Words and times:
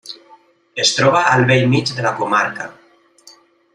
Es 0.83 0.93
troba 0.99 1.21
al 1.33 1.45
bell 1.51 1.67
mig 1.75 1.93
de 1.99 2.07
la 2.07 2.15
comarca. 2.23 2.67